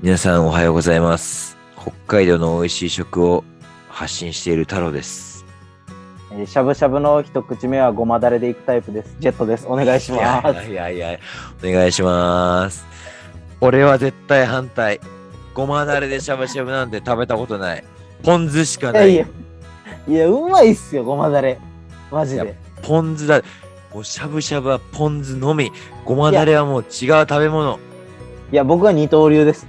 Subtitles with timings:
[0.00, 1.56] 皆さんおはようございます。
[1.76, 3.42] 北海道の美味しい食を
[3.88, 5.44] 発信している太郎です。
[6.30, 9.16] えーしゃぶしゃぶの一口目はごまだれでいくタイプです。
[9.18, 9.66] ジェットです。
[9.66, 10.70] お願いしいやます。
[10.70, 11.18] いやいやいや、
[11.64, 12.86] お願いします。
[13.60, 15.00] 俺は絶対反対。
[15.52, 17.82] ごまだれでしゃぶしゃぶなんて食べたことない。
[18.22, 19.14] ポン酢しかない。
[19.14, 19.28] いやい
[20.06, 21.58] や、いや、うまいっすよ、ごまだれ。
[22.12, 22.54] マジいで。
[22.82, 23.42] ポン酢だ。
[23.92, 25.72] もうしゃぶしゃぶはポン酢のみ。
[26.04, 26.86] ごまだれはもう違う
[27.28, 27.80] 食べ物。
[28.52, 29.66] いや、僕は二刀流です。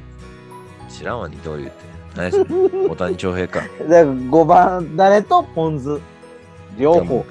[0.89, 1.71] 知らんわ、二刀流って。
[2.15, 2.45] 何それ
[2.89, 3.61] 大谷翔平か。
[3.61, 5.99] だからごまだれとポン酢？
[6.77, 7.25] 両方。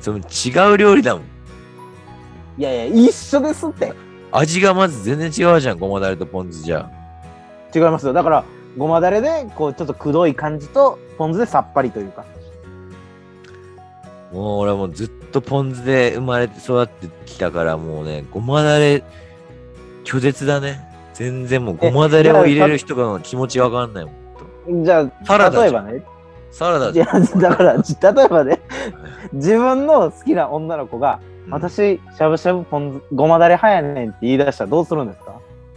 [0.00, 1.24] その違う料理だもん。
[2.58, 3.92] いやいや、一緒ですって。
[4.30, 6.90] 味がまず全然違うじゃん、ごまだれとポン酢じゃ。
[7.74, 8.12] 違いますよ。
[8.12, 8.44] だから、
[8.76, 12.24] ごまだれで、こう、ちょっとくどい感じと、ポン酢でさっぱりというか。
[14.32, 19.04] もう俺はもうずっとポン酢で生まれて育ってきたからもうね、ごまだれ
[20.04, 20.80] 拒絶だね。
[21.14, 24.12] 全然もうごまだれを入れる人の気持ちわかんないも
[24.80, 24.84] ん。
[24.84, 26.02] じゃあ、サラダ例えばね。
[26.50, 27.24] サラダいや、ん。
[27.40, 28.60] だから、例えばね、
[29.32, 35.34] 自分の好きな女の子が、うん私、しゃぶしゃぶポン酢、ごまだれ派やねんって言い出したらどうするんですか？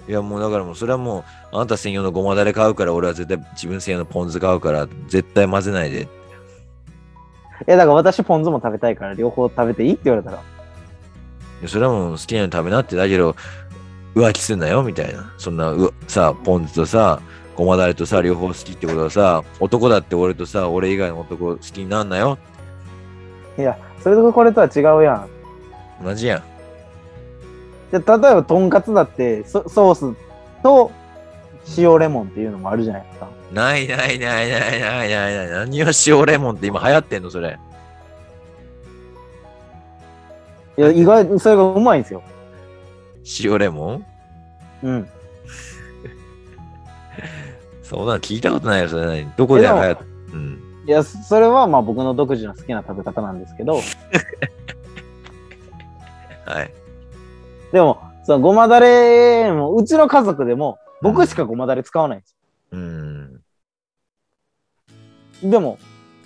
[0.08, 6.02] いやもうだからもうそれはもうあなた専用のごまだれ買うから俺は絶対自分専用のポン酢買うから絶対混ぜないで。
[6.04, 6.08] い
[7.66, 10.38] や、だから私ポン酢も食べたいから両方食べていいって言われたら。
[10.38, 10.40] い
[11.64, 13.36] やそれはもう好きなの食べなってだけど
[14.16, 15.34] 浮気すんなよみたいな。
[15.38, 17.22] そんなうさ、ポン酢とさ、
[17.56, 22.38] ごまだれとさ、両方好きってことはさ、男だって俺とさ、俺以外の男好きになんなよ。
[23.58, 25.30] いや、それとこれとは違うやん。
[26.04, 26.44] 同じやん。
[27.92, 30.16] で例えば、とんかつだってソ、ソース
[30.64, 30.92] と
[31.78, 33.28] 塩レモンっていうのもあるじゃないですか。
[33.52, 35.50] ないないないないないないない。
[35.50, 37.60] 何を塩レモンって今流行ってんのそれ。
[40.78, 42.22] いや、意外にそれがうまいんですよ。
[43.44, 44.06] 塩レモン？
[44.84, 45.10] うん。
[47.84, 49.98] そんなの聞いたことないよ、それ何どこで流行っ
[50.34, 50.60] うん。
[50.88, 53.82] いや、それはまあ僕の独自の好きな食べ方なんですけど、
[56.46, 56.72] はい。
[57.72, 62.36] でも、そのごまだれも、うちの家族でも、僕しかごまだれ使わないんです
[62.72, 63.42] うん。
[65.44, 65.50] よ。
[65.50, 65.78] でも、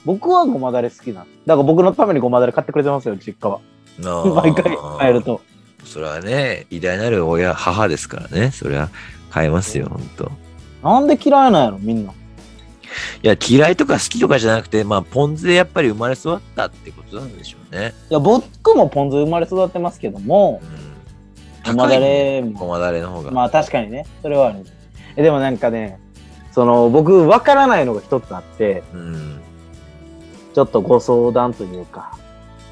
[0.05, 3.59] 僕はごまだれ好きなんだから僕のためにごまだれ買ってくれてますよ、実家は。
[4.43, 5.23] 毎回帰る。
[5.23, 5.41] と。
[5.85, 8.51] それはね、偉大なる親、母ですからね。
[8.51, 8.89] それは
[9.29, 10.31] 買えますよ、ほんと。
[10.83, 12.11] なんで嫌いなんやろ、みんな？
[12.11, 17.93] いや、嫌いとか好きとかじゃなくて、まあ、ポン酢でやっぱり生まれ育ったってことなんでしょうね。
[18.09, 21.73] いや、僕もポン酢生まれ育ってますけどもう、ん。
[21.75, 23.31] ごまだれもんごまだれの方が。
[23.31, 24.65] まあ確かにね、それはある。
[25.15, 25.99] えでもなんかね、
[26.51, 29.41] その僕分からないのが一つあって、うん。
[30.55, 32.17] ちょっとご相談というか、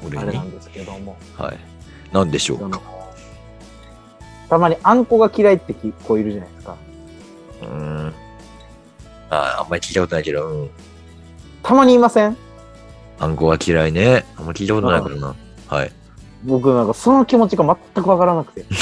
[0.04, 1.58] あれなんですけども、はい。
[2.12, 2.97] なんでしょそうのか。
[4.48, 6.76] たまにあんこが嫌いって子いるじゃないですか。
[7.62, 8.12] うん。
[9.30, 10.70] ああんまり聞いたことないけど、うん。
[11.62, 12.36] たまにいません？
[13.18, 14.24] あんこは嫌いね。
[14.36, 15.34] あんま聞いたことないからな。
[15.66, 15.92] はい。
[16.44, 18.64] 僕なんかその気持ちが全く分からなくて。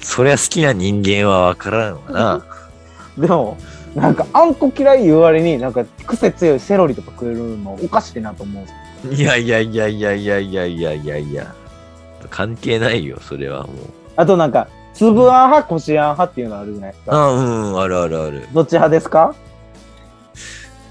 [0.00, 2.44] そりゃ好きな人間はわからんわな。
[3.18, 3.56] でも、
[3.94, 8.74] なんかあんこ嫌い言う割になんか癖強いセロリとか食えるのおかしいなと思うんです
[9.06, 9.12] よ。
[9.12, 11.54] いやいやいやいやいやいやいやいやいや。
[12.32, 13.76] 関係ないよ、それはもう。
[14.16, 17.14] あとなんか、粒あん派、こしあん派っていうのあるじゃないですか。
[17.14, 17.40] あう
[17.74, 18.48] ん、あるあるある。
[18.52, 19.34] どっち派ですか？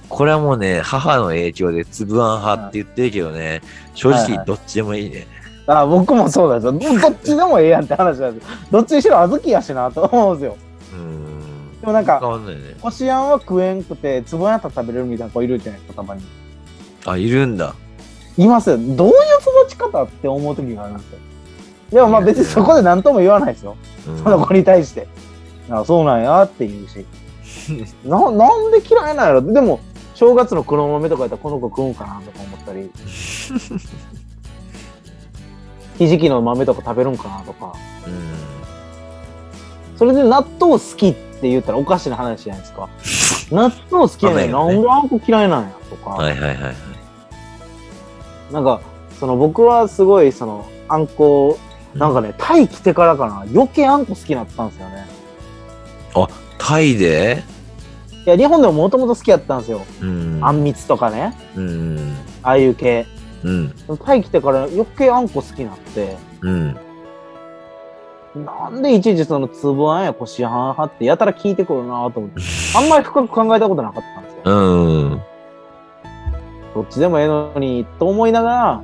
[0.08, 3.62] これはもうね、母の影響でつぶあん派って言ってるけどね、
[3.96, 5.26] 正はいはい直どっちでもいいね。
[5.68, 6.94] あ僕もそうなんですよ。
[6.94, 8.58] どどっちでもええやんって話なんですよ。
[8.72, 10.58] どっちにしろ小豆やしなと思うんですよ。
[10.94, 11.80] うん。
[11.80, 12.62] でもなんか変わんないね。
[12.82, 16.22] こしあんは食えんくて、つぶあんやったら食べれるみたいな子いるじゃないですか、たまに。
[17.06, 17.74] あ、いるんだ。
[18.38, 18.78] いますよ。
[18.78, 19.14] どういう
[19.66, 21.20] 育ち方って思う時があるんですよ。
[21.92, 23.76] でもまあ別にそこで何とも言わないですよ。
[24.08, 25.08] うんその子に対して。
[25.70, 27.06] あそうなんやって言うし。
[28.06, 29.42] な、なんで嫌いなんやろ？
[29.42, 29.80] でも、
[30.16, 32.90] 正月の黒豆とかやったらこの子食うんかなとか思ったり。
[35.98, 37.74] ひじきの豆とか食べるんかなとか。
[38.08, 39.98] うん。
[39.98, 42.90] それで納豆好きって言ったらおかしな話じゃないですか。
[43.52, 44.52] 納豆好きやねん。
[44.52, 46.12] なんであんこ嫌いなんやとか。
[46.12, 46.76] はいはいはいはい。
[48.52, 48.82] なんか、
[49.20, 51.60] その僕はすごいその、あんこ、
[51.96, 55.08] なんかね、タイ来てからかな、余計あんこ好きになったんですよね。
[56.58, 57.44] タイで？
[58.26, 59.82] いや、日本でももともと好きやったんですよ。
[60.02, 60.40] うん。
[60.44, 62.16] あんみつとかね、うん。
[62.44, 63.08] ああいう系。
[63.44, 63.74] うん。
[64.06, 66.78] タイ来てから余計あんこ好きになって、うん。
[68.46, 72.42] なんでいちいちそのつぶあんやこしあん派ってやたら聞いてくるなと思って、
[72.78, 74.42] あんまり深く考えたことなかったんですよ。
[74.46, 75.22] うん。
[76.76, 78.82] どっちでもええのに、と思いながら、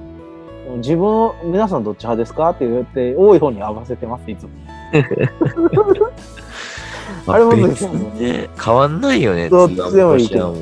[0.77, 2.49] 自分、皆さんどっち派ですか？
[2.49, 4.49] って言って、多い方に合わせてます、いつも。
[7.33, 9.49] あれも別にね、変わんないよね。
[9.49, 10.53] どっちでもいいけど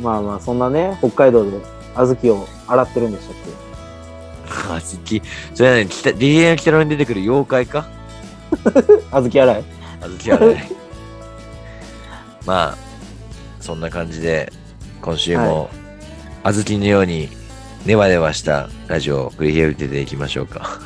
[0.00, 1.58] まあまあ、そんなね、北海道で
[1.94, 3.36] 小豆を洗ってるんでしたっ
[4.70, 4.74] う。
[4.74, 5.22] あずき、
[5.54, 7.86] それはね、北 DNA の北のに出てくる妖怪か？
[8.62, 8.70] け
[9.10, 9.64] 小豆洗い
[10.02, 10.70] あずきはね。
[12.46, 12.76] まあ、
[13.60, 14.52] そんな感じで、
[15.00, 15.85] 今週も、あ
[16.52, 17.28] ずきのように、
[17.84, 20.80] ネバネバしたラジオを繰り広げていきましょうか。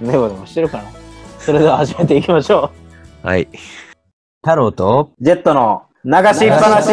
[0.00, 0.84] ネバネバしてるかな？
[1.38, 2.70] それでは始めていきましょ
[3.22, 3.48] はい。
[4.42, 5.12] 太郎と？
[5.20, 5.24] う。
[5.24, 6.88] ジェットの流しっぱなし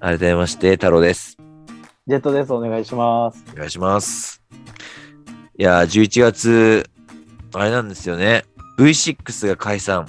[0.00, 1.38] 改めまして、太郎です。
[2.06, 2.52] ジェットです。
[2.52, 3.42] お願いします。
[3.54, 4.42] お願いします。
[5.58, 6.90] いやー、11月、
[7.54, 8.44] あれなんですよね。
[8.78, 10.06] V6 が解散。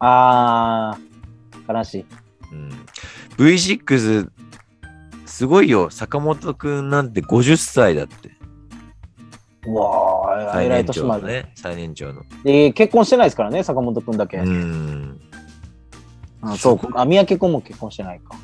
[0.00, 2.04] あー、悲しい。
[2.52, 2.70] うん、
[3.36, 4.28] V6、
[5.26, 5.88] すごいよ。
[5.90, 8.30] 坂本くんなんて50歳だって。
[9.66, 11.32] うわー、え最らい年長の年まで。
[11.32, 11.52] ね。
[11.54, 12.22] 最年長の。
[12.42, 14.38] で、結婚してないですからね、坂本くんだけ。
[14.38, 15.20] うん。
[16.42, 16.88] あそうか。
[16.94, 18.34] あ、三宅くんも結婚してないか。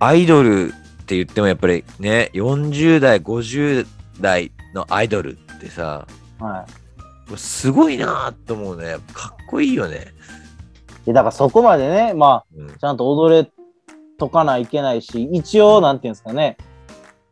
[0.00, 3.86] アイドルって言ってもやっぱりね、40代、50
[4.20, 6.06] 代のアイドルってさ、
[6.40, 6.83] はい。
[7.36, 8.96] すごいなーと思うね。
[9.12, 10.06] かっこいいよね。
[11.06, 13.50] で、だからそこまでね、まうんあ、ちゃんと踊れ
[14.18, 16.56] とかないけないし、一応、なんていうんですかね、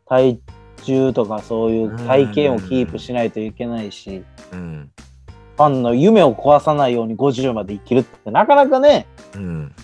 [0.07, 0.39] 体
[0.83, 4.91] 重とかそういう体型をキープしないといけないし、うん。
[5.55, 9.75] ファンの夢を壊さないように50まで生きるってなかなかね、うん。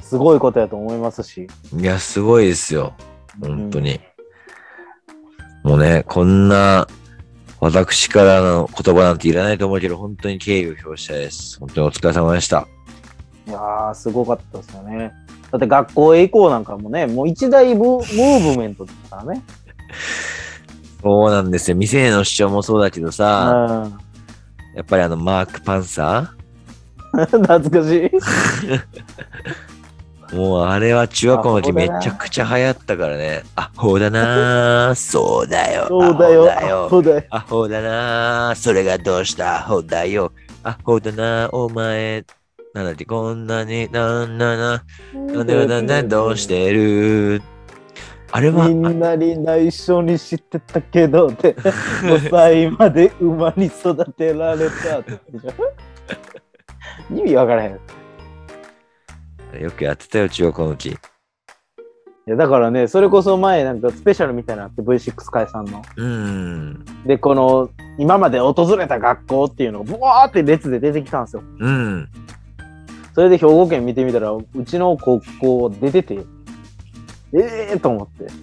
[0.00, 1.46] すごいことやと思いますし。
[1.72, 2.94] いや、すごいですよ。
[3.40, 4.00] 本当に。
[5.62, 6.86] もうね、こんな、
[7.64, 11.58] 私からの言葉なんていらないと思うけど、本当に敬意を表したいです。
[11.58, 12.68] 本当にお疲れ様でした。
[13.46, 15.12] いやー、すごかったですよね。
[15.50, 19.42] だって学校へ行こうなんかもね、もう一大ムムーブメントですからね。
[21.02, 21.76] そうなんですよ。
[21.76, 23.98] 店への主張もそうだけどうさ、ん。
[24.76, 26.34] やっぱりあの、マーク・パンサ
[27.14, 28.10] 懐かしい。
[30.34, 33.42] ーもうあれは中学校の時めちゃくちゃ流行ったからね。
[33.56, 34.94] アホだなー。
[34.94, 35.86] そうだよ。
[35.88, 36.88] そうだよ。
[36.90, 37.24] そうだよ。
[37.30, 38.54] アホだなー。
[38.54, 39.56] それがどうした？
[39.56, 40.32] アホだよ。
[40.62, 41.50] アホだなー。
[41.56, 42.24] お前。
[42.74, 44.84] なんだってこんなに、なんなな。
[45.14, 47.40] なんでなんでどうしてる？
[48.32, 51.54] あれは、みんなに内緒に知ってたけどって
[52.02, 54.98] 5歳まで馬に育てられた
[57.14, 57.80] 意味わからへん。
[59.60, 60.96] よくやってたよ、中学校の時。
[62.26, 65.82] やだからね、それこそ前なんかスペシャルみたいなのあって V6 解散の。
[65.96, 66.84] うーん。
[67.06, 67.68] で、この
[67.98, 71.42] 今まで訪れた学校っていうのがブワーって列で出てきたんですよ。
[71.58, 72.08] うん。
[73.14, 76.14] それで兵庫県見てみたら、うちの高校出てて、
[77.34, 78.26] ええー、と思って。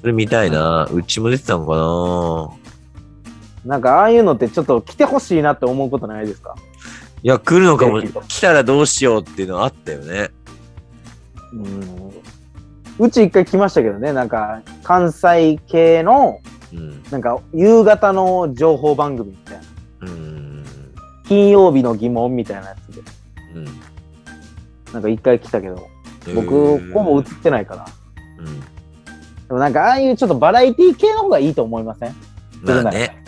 [0.00, 0.84] それ見たいな。
[0.84, 2.61] うちも出てたのかな。
[3.64, 6.56] なんかああいうのってちょっと来てほしいなって思うことないですか？
[7.22, 8.02] いや、来るのかも。
[8.02, 10.30] 来たらどうしようっていうのあったよね。
[11.52, 12.12] うん。
[12.98, 16.40] うち一回来ましたけどね、なんか関西系の
[16.72, 17.02] うん。
[17.10, 19.62] なんか夕方の情報番組みたいな。
[20.08, 20.64] うん。
[21.28, 23.02] 金曜日の疑問みたいなやつで。
[23.54, 23.64] うん。
[24.92, 25.88] なんか一回来たけど、
[26.34, 27.86] 僕うんほぼ映ってないから。
[28.38, 28.60] うん。
[28.60, 28.66] で
[29.50, 32.14] もなんかああいうちょっとバラエティ系の方がいいと思いません？
[32.62, 33.21] まあね。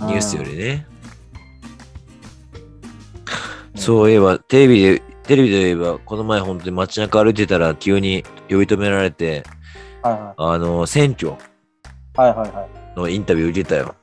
[0.00, 0.06] うん。
[0.08, 0.86] ニュースよりね。
[3.74, 9.44] そういえば、テレビで、テレビで言えば、この前本当に街中歩いてたら急に呼び止められて、
[10.02, 11.32] はいはあの、選挙い。
[12.16, 12.98] はいはいはい。
[12.98, 13.94] のインタビュー受けたよ。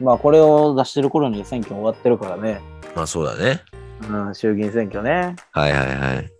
[0.00, 2.60] まあこれを出してる頃に選挙終わってるからね。
[2.94, 3.62] まあそうだね。
[4.08, 5.34] うん、衆議院選挙ね。
[5.52, 6.30] はいはいはい。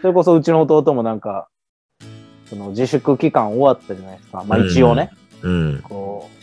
[0.00, 1.48] それこそうちの弟もなんか、
[2.48, 4.44] その自粛期間終わったじゃないですか。
[4.46, 5.10] まあ一応ね、
[5.42, 5.82] うん。
[5.82, 6.37] こう、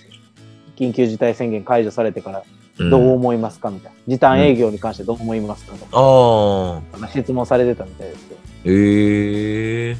[0.76, 2.44] 緊急事態宣言解除されてから
[2.80, 3.70] うんどう思いますか？
[3.70, 3.98] みたいな。
[4.08, 5.74] 時短営業に関してどう思いますか？
[5.78, 6.98] とか、ああ。
[7.00, 8.40] なんか質問されてたみたいですけど。
[8.66, 9.98] ええ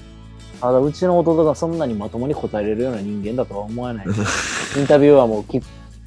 [0.62, 4.06] ただうちの弟がそんなにまともに答えれるような人間だとは思わない。
[4.08, 4.10] イ
[4.82, 5.62] ンタビューはもう聞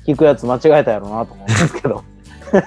[0.06, 2.02] 聞くやつ間違えたやろうなと思うんですけど。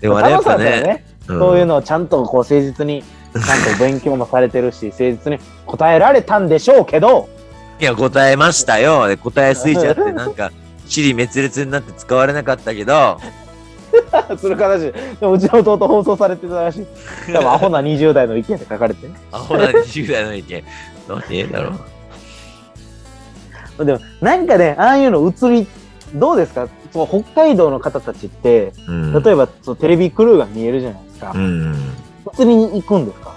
[0.00, 7.28] でもあれやっぱ楽しかったよね、んそういうのをちゃんとこう誠実に、ちゃんと勉強もされてるし、誠実に答えられたんでしょうけど、
[7.80, 9.06] いや、答えましたよ。
[9.08, 10.50] で答えすぎちゃって、なんか、
[10.86, 13.18] 尻滅裂になって使われなかったけど、
[14.38, 16.86] する形で、でもうちの弟放送されてたらしい。
[17.32, 19.14] 多分アホな20代の意見で書かれてね。
[19.32, 20.64] アホな20代の意見、
[21.08, 21.72] 何ええだろ
[23.78, 23.84] う。
[23.84, 25.66] でもなんかね、ああいうの映り、
[26.14, 26.66] どうですか？
[26.68, 29.22] ちこう北海道の方たちって、うん。
[29.22, 31.38] 例えばそうテレビクルーが見えるじゃないですかう。
[31.38, 31.74] ん。
[32.30, 33.34] 普通に行くんですか？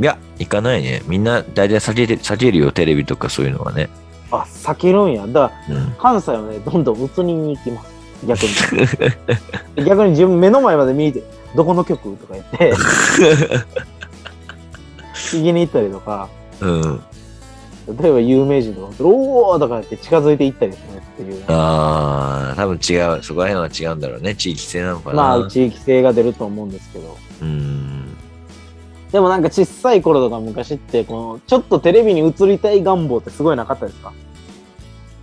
[0.00, 1.02] いや、行かないね。
[1.06, 3.90] みんな大体避けて、避けるよ、テレビとかそういうのはね。
[4.30, 5.26] あ、避けるんや。
[5.26, 5.90] だから、うん。
[5.98, 7.90] 関西はね、どんどん移りに行きます。
[8.26, 8.42] 逆
[9.76, 9.84] に。
[9.86, 12.72] 逆に自分目の前まで見に行って、どこの曲とか言って、
[15.14, 16.28] 聞きに行ったりとか、
[16.60, 17.02] うん。
[17.98, 20.78] 例えば有名人とか、おーとか言って近づいて行ったりす
[21.18, 21.44] るっていう。
[21.48, 23.22] ああ、多分違う。
[23.22, 24.34] そこら辺は違うんだろうね。
[24.34, 25.16] 地域性なのかな。
[25.16, 27.18] まあ、地域性が出ると思うんですけど。
[27.42, 27.99] うん。
[29.12, 34.12] でもなんか小さい頃とか昔って、この、ちょっとテレビに映りたい願望ってすごいなかったですか？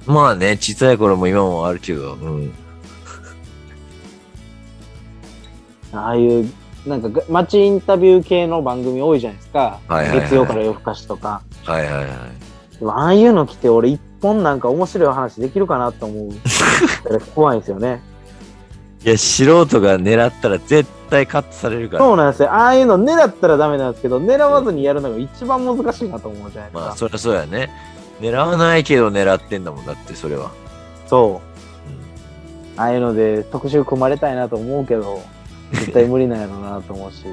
[0.06, 2.51] まあね、小さい頃も今もあるけど、うん。
[5.94, 6.51] ああいう、
[6.86, 9.79] なんかが街インタビュー系の番組多いじゃないですか。
[9.88, 11.41] はいはいはい月曜から夜更かしとか。
[11.65, 12.06] はいはいはい。
[12.79, 16.29] でもああいうの来て俺一本なんか面白い話できるかなと思う。
[17.36, 18.01] 怖いんですよね。
[19.08, 22.04] いや、素人が狙ったら絶対カットされるから。
[22.04, 22.52] そうなんですよ。
[22.52, 26.88] ああいうの狙ったらダメなんですけど、狙わずにやるのが一番難しいなと思うじゃないですか。
[26.88, 27.70] まあ、そりゃそうやね。
[28.20, 30.52] 狙わないけど狙ってんだもんだって、それは。
[31.08, 31.42] そ
[32.78, 32.82] う。
[32.82, 35.22] ああいうので特集組まれたいなと思うけど、
[35.72, 37.24] 絶対無理なんやろうなと思うし。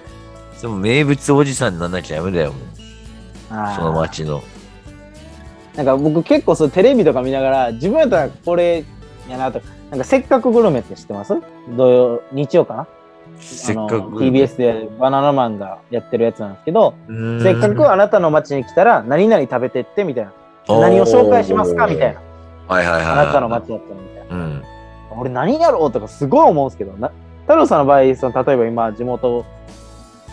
[0.62, 3.76] でも名物おじさんにならなきゃダメだよ、もう。
[3.76, 4.42] その街の。
[5.76, 8.82] なんか僕結構そうテレビとか見ながら、自分やったらこれ
[9.28, 11.34] やなとか、なんかせっかくグルメって知ってます？
[11.76, 12.86] 土曜、日曜かな？
[13.40, 13.94] せっかく。
[14.18, 16.94] TBS でバナナマンがやってるやつなんですけど、
[17.42, 20.32] せっかくあなたの街に来たら何々食べてってみたいな。
[20.68, 22.20] 何を紹介しますかみたいな。。
[22.66, 23.04] はいはいはい。
[23.04, 24.36] あなたの街やったらみたいな。
[24.36, 24.62] うん。
[25.18, 27.10] 俺何やろうとかすごい思うんですけど、な
[27.42, 29.44] 太郎さんの場合、その例えば今地元、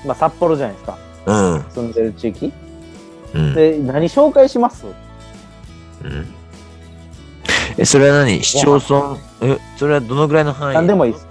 [0.05, 0.97] まあ、札幌じゃないですか。
[1.25, 1.63] うん。
[1.69, 2.51] 住んでる地域。
[3.33, 3.53] うん。
[3.53, 4.85] で、何紹介します？
[6.03, 6.34] うん
[7.77, 8.43] え、それは何？
[8.43, 10.75] 市町村、え、それはどのぐらいの範囲？
[10.75, 11.27] 何でもいいです。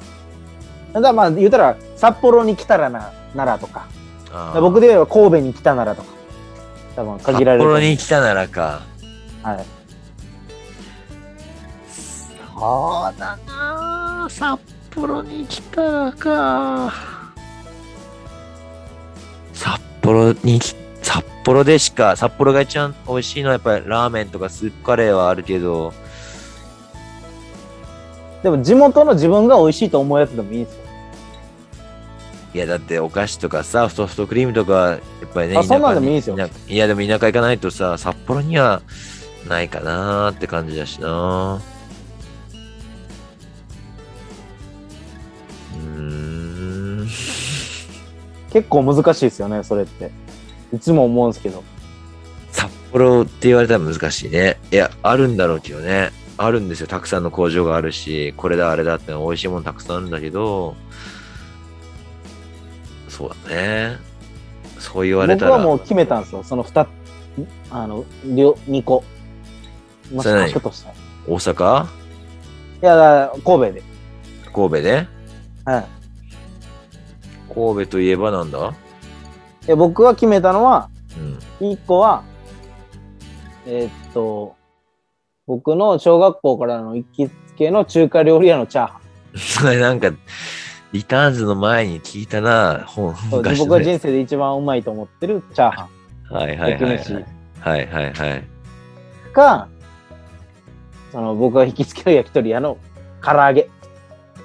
[0.93, 3.87] だからまあ言うたら、札幌に来たらな、ならとか。
[4.31, 6.09] あー僕で言えば神戸に来たならとか。
[6.97, 7.81] 多分限られると思う。
[7.81, 8.83] 札幌に来たならか。
[9.43, 9.65] はい。
[11.91, 14.61] そうだな札
[14.95, 16.93] 幌に来たらか。
[19.53, 25.93] 札幌にき、札幌でしか、札幌が一番美味しいのはやっぱりラーメンとかスープカレーはあるけど、
[28.45, 30.85] でも地元の自分が美味しいと思うやつでもいいんですよ。
[32.53, 38.83] いやだってお菓子とかさ、ソフトクリームとか、やっぱりね、あそんなんでもにいいですよ田いやでも田舎行かないとさ、札幌には
[39.49, 41.63] ないかなーって感じだしな
[45.75, 45.91] うー
[47.03, 47.09] ん。
[48.53, 50.11] 結構難しいですよね、それって。
[50.73, 51.65] いつも思うんですけど。
[52.53, 54.59] 札幌って言われたら難しいね。
[54.71, 56.13] いや、あるんだろうけどね。
[56.37, 56.87] あるんですよ。
[56.87, 60.75] たくさんの工場があるし、これだ、あれだっての美味しいものたくさんあるんだけど、
[63.09, 63.99] そうだね。
[64.79, 65.53] そう言われたら。
[65.53, 66.43] 僕はもう決めたんですよ。
[66.43, 66.87] その2、
[67.71, 69.05] あの、両2個。
[70.13, 70.95] もしそれ何かとしたら。
[70.95, 71.87] い大阪？
[72.81, 73.83] や、だから神戸で。
[74.53, 75.09] 神戸で？
[75.65, 75.87] はい。
[77.55, 78.75] 神戸といえばなんだ？
[79.67, 80.91] で僕は決めたのは、
[81.61, 81.69] うん。
[81.71, 82.23] 1個は、
[83.67, 84.54] えーっと、
[85.47, 88.99] 僕の小学校からの行きつけの中華料理屋のチャーハ
[89.35, 89.39] ン。
[89.39, 90.11] そ れなんか、
[90.93, 95.89] リターンズの前に聞いたな、本、そ僕が人生で一番うまいと思ってるチャーハ
[96.29, 96.61] つはいン。
[96.61, 97.27] はいはい、はい。
[97.61, 98.45] はいはいはい。
[99.33, 99.69] か、
[101.13, 102.79] その僕が行きつけの焼き鳥屋の
[103.23, 103.69] 唐揚げ。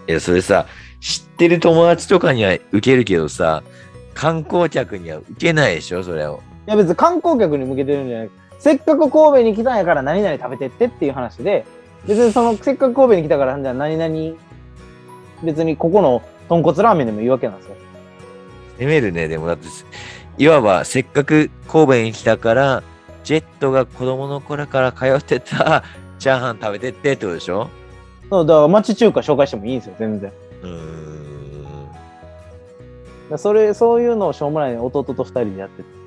[0.07, 0.65] いや、それさ、
[0.99, 3.63] 知ってる友達とかには受けるけどさ、
[4.13, 6.41] 観光客には受けないでしょ、それを。
[6.67, 8.29] いや別に観光客に向けてるんじゃない。
[8.59, 11.65] せっかく神戸に来たんやから何々食べてってっていう話で、
[12.05, 14.35] 別にそのせっかく神戸に来たからじゃあ何々、
[15.43, 17.75] 別にここの豚骨ラーメンでもいいわけなんですよ。
[18.77, 19.67] 攻めるね、でもだって、
[20.37, 22.83] いわばせっかく神戸に来たから、
[23.23, 25.83] ジェットが子供の頃から通ってた
[26.17, 27.69] チャーハン食べてってってことでしょ？
[28.29, 30.31] そうだから町中華紹介してもいいんですよ、全然。
[30.63, 33.37] うーん。
[33.37, 35.98] それ、そういうのをしょうもない弟と二人でやってて。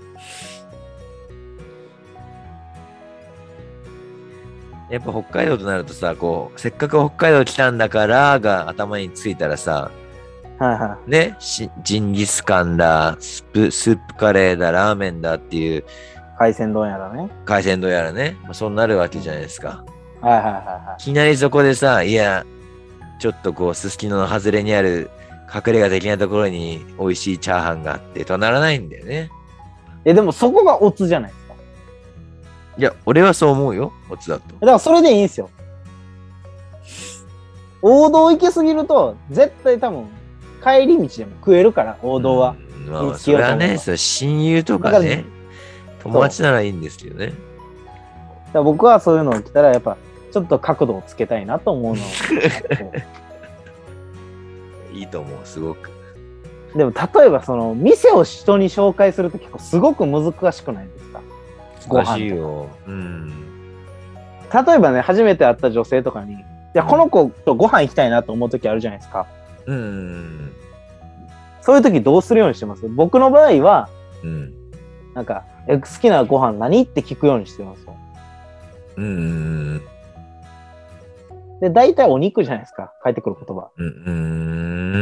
[4.93, 9.91] やっぱ北海道となるとさ、こう、せっかく北海道来たんだからが頭についたらさ、
[10.59, 15.85] はいはね、しジンギスカンだ、スープ、スープカレーだ、ラーメンだっていうい。
[16.39, 17.31] 海鮮丼やらね。
[17.47, 19.83] 海鮮丼やらね、まあ、そうなるわけじゃないですか。
[20.21, 22.45] はいはいはいはいきなりそこでさ、いや、
[23.19, 25.11] ちょっとこう、すすきのの外れにある
[25.55, 29.31] 隠れ家的なところに美味しいチャーハンがあってとはならないんだよね。
[30.05, 30.11] い。
[30.11, 31.33] え、でもそこがオツじゃない？
[32.79, 34.55] いや、俺はそう思うよ、オツだと。
[34.55, 35.51] だからそれでいいんですよ。
[37.83, 40.07] 王道行きすぎると、絶対多分、
[40.63, 42.55] 帰り道でも食えるから、王道は。
[42.87, 42.93] うん。
[42.93, 45.25] まあそれはね、それ親友とかね、
[46.03, 47.33] 友達ならいいんですけどね。
[48.53, 49.97] だ僕はそういうのを来たら、やっぱ、
[50.33, 52.07] ちょっと角度をつけたいなと思うのを。
[54.95, 55.91] いいと思う、すごく。
[56.77, 61.02] でも、例えば、その、店を人に紹介すると結構すごく難しくないですか？
[61.89, 62.69] ご飯よ。
[62.87, 63.31] うん。
[64.53, 66.37] 例えばね、初めて会った女性とかに、い
[66.75, 69.27] や、この子とご飯行きたいなと思う時あるじゃないですか。
[69.67, 70.53] うん。
[71.61, 72.89] そういう時どうするようにしてます？
[72.89, 73.89] 僕の場合は、
[74.23, 74.53] うん。
[75.15, 76.83] なんか、え好きなご飯何？
[76.83, 77.97] って聞くようにしてますよ。
[78.97, 79.81] うん。
[81.61, 82.93] で、大体お肉じゃないですか。
[83.03, 83.71] 返ってくる言葉。
[83.77, 83.87] うん。
[83.87, 83.91] う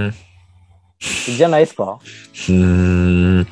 [0.09, 0.13] ん。
[1.01, 1.99] じゃないですか？
[2.51, 3.47] うん。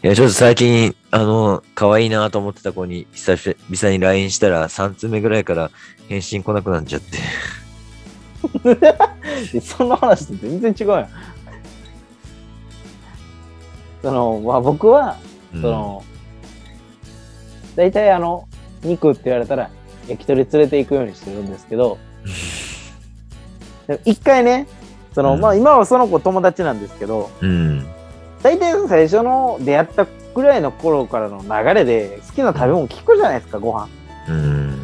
[0.00, 5.72] いや、ちょっと最近、あの、可愛いなと思ってた子に、久々に LINE したら、3通目ぐらいから
[6.08, 7.18] 返信来なくなっちゃって。
[9.52, 11.08] で そんな話と全然違うやん。
[14.00, 15.16] その、まあ、僕は、
[15.52, 16.04] うんその、
[17.74, 18.46] 大体あの、
[18.84, 19.68] 肉って言われたら、
[20.06, 21.98] 焼き鳥連れて行くようにしてるんですけど、
[24.04, 24.68] 一回ね、
[25.12, 27.97] その、うんまあ今はその子友達なんですけど、うん。
[28.42, 33.88] 大体最初の出会ったぐらいの頃からの流れで好きな食べ物聞くじゃないですか、ご飯。
[34.28, 34.78] うん。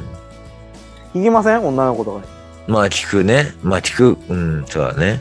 [1.14, 1.64] 聞きません？
[1.64, 2.26] 女の子とかに。
[2.66, 3.54] まあ聞くね。
[3.62, 4.18] まあ聞く。
[4.28, 5.20] うん、そうだね。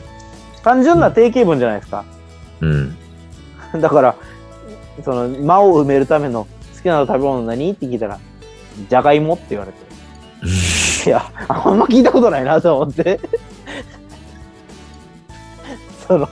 [0.62, 2.04] 単純な定型文じゃないですか。
[2.60, 2.96] うん。
[3.80, 4.16] だから、
[5.04, 7.70] その間を埋めるための好きな食べ物何？
[7.70, 8.18] って聞いたら、
[8.88, 9.78] じゃがいもって言われて。
[11.06, 13.20] いや、あんま聞いたことないなと思って。
[16.08, 16.28] その、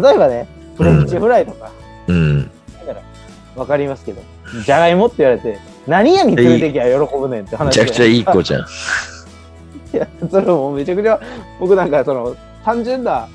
[0.00, 1.70] 例えばね、フレンチフライとか、
[2.08, 2.50] うん。
[3.56, 4.20] わかりますけど、
[4.64, 8.60] じゃがいもって言われて、何やに連れてきゃ喜ぶねんってめ話ちゃくちゃいい子じゃん。
[9.92, 11.20] いや、それもうめちゃくちゃ、
[11.60, 12.34] 僕なんかその、
[12.64, 13.28] 単純な、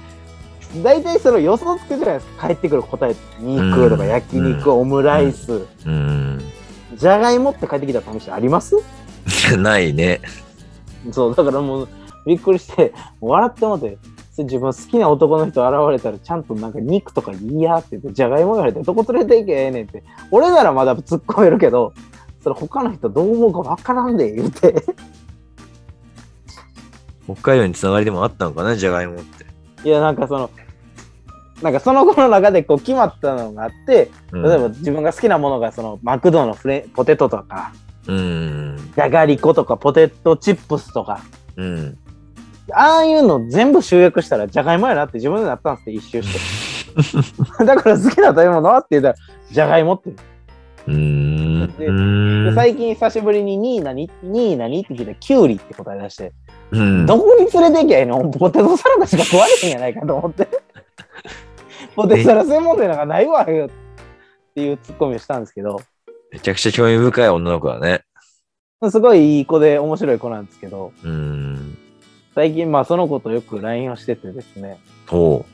[0.84, 3.15] 大体その予想つくじゃないですか、帰ってくる答え。
[3.39, 6.41] 肉とかうん焼肉、オムライス、うん。
[6.95, 8.75] じゃがいもって帰ってきた試しあります？
[9.58, 10.19] ないね。
[11.12, 11.89] そう、だからもう、
[12.25, 13.97] びっくりして、笑って思って、
[14.43, 20.04] 自分好きな男の人現れたら、ちゃんとなんか肉とかいいやって言って、じゃがいも言われて、どこ連れて行けええねんって。
[20.32, 21.93] 俺ならまだ突っ込めるけど、
[22.41, 24.84] それ他の人どう思うかわからんで、言うて。
[27.25, 29.45] 北海道につながりでもあったのかな、じゃがいもって。
[29.88, 30.49] いや、なんかその、
[31.62, 37.73] なんかその子の中でこう決まったのがあって、うん例えば自分が好きなものがそのマクドのフレポテトとか、
[38.08, 38.91] うん。
[38.95, 41.21] じゃがりことかポテトチップスとか、
[41.58, 41.97] うん。
[42.73, 46.34] ああいうの全部集約したらじゃがいもやなって自分でなったんですって一周し
[47.60, 47.63] て。
[47.65, 49.15] だから好きな食べ物はって言ったら
[49.51, 50.12] じゃがいもって。
[50.89, 56.34] で最近久しぶりに2位何 ?2 位何って聞いたらキュウリって答え出して、
[56.71, 57.05] うん。
[57.05, 58.29] どこに連れて行きゃいいの？
[58.32, 60.47] ポテトサラダしか食われへんやないかと思って。
[61.95, 63.69] ポテトサラダ専門店なんかないわよっ
[64.55, 65.79] ていうツッコミをしたんですけど、
[66.32, 68.01] めちゃくちゃ興味深い女の子だね。
[68.89, 71.77] すごいいい子で面白い子なんですけど、うん。
[72.36, 75.46] 最近まあその子とよく LINE をしててですね、ほ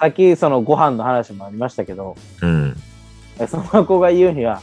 [0.00, 2.46] さっきそのご飯の話もありましたけど、う。
[2.46, 2.76] うん。
[3.46, 4.60] その子が言うには、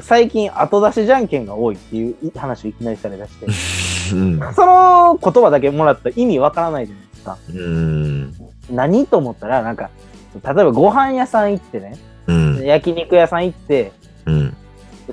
[0.00, 3.46] 最近後出しじゃんけんが多いっていう話をいきなりされだして、
[4.14, 4.54] うん。
[4.54, 7.38] その言葉だけもらったら意味わからないじゃないですか。
[7.48, 8.34] うん。
[8.70, 9.90] 何と思ったら、なんか、
[10.34, 11.96] 例えばご飯屋さん行ってね、
[12.26, 12.64] うん。
[12.64, 13.92] 焼肉屋さん行って、
[14.26, 14.56] うん。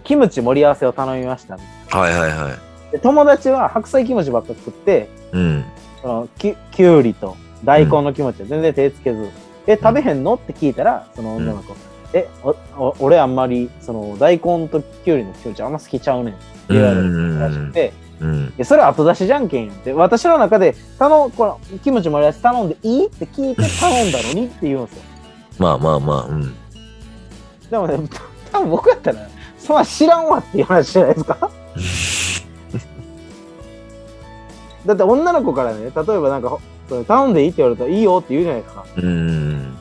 [0.03, 1.57] キムチ盛り合わせを頼みました。
[1.89, 2.57] はいはいは
[2.89, 2.91] い。
[2.91, 5.65] で友達は白菜キムチばっか食って、うん。
[6.01, 9.29] そのききゅうりと大根のキムチは全然手つけず、
[9.67, 10.35] え、食べへんの？
[10.35, 11.75] って聞いたら、その女の子、
[12.13, 18.53] えおお、俺あんまり、その大根ときゅうりのキムチあんま好きちゃうねんって言われるらしくて、うん。
[18.57, 23.07] えそれ後出しじゃんけんやんって、私の中で、頼このキムチ盛り合わせ頼んでいい？
[23.07, 25.03] って聞いて頼んだのにって言うんですよ。
[25.59, 26.55] まあまあまあ、うん。
[27.69, 27.99] でもね、
[28.51, 31.51] 多分僕やったら、そんな知らんわっていう話じゃないですか。
[34.89, 36.57] だって女の子からね、例えばなんか、
[37.07, 38.85] 頼んでいいって言われたらいいよって言うじゃないですか。
[38.97, 39.77] うん。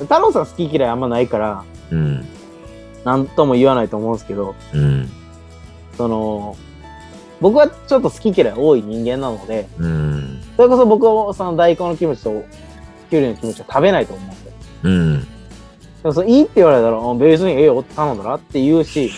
[0.00, 2.26] 太郎さん好き嫌いあんまないから、うん。
[3.02, 5.08] なんとも言わないと思うんですけど、うん。
[5.96, 6.54] その、
[7.40, 10.42] 僕はちょっと好き嫌い多い人間なので、うん。
[10.54, 12.44] それこそ僕はその大根のキムチと
[13.08, 14.52] きゅうりのキムチは食べないと思うんですよ。
[14.82, 15.20] うん。
[15.22, 15.28] で
[16.04, 19.10] もそのいいって言われたら、あ別にええよって頼んだらって言うし、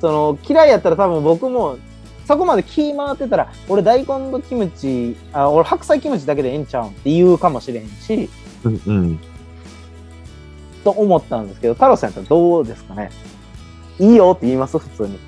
[0.00, 1.78] その嫌いやったら多分僕も
[2.26, 8.30] そこまで気回ってたら、俺大根とキムチ、あ俺白菜キムチだけでええんちゃうんって言うかもしれへんし、
[8.64, 9.18] うん。
[10.82, 13.10] と思ったんですけど、太郎さんやったらどうですかね
[13.98, 15.18] いいよって言います普通に。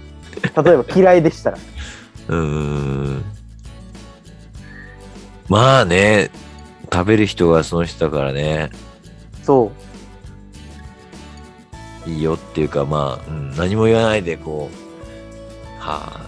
[0.65, 1.59] 例えば嫌いでしたら。
[2.29, 3.25] うん。
[5.49, 6.31] まあね、
[6.93, 8.71] 食べる人がその人だからね、
[9.43, 9.71] そ
[12.07, 12.11] う。
[12.11, 16.26] いいよっていうか、まあ、うん、何も言わないで、こう、はあ、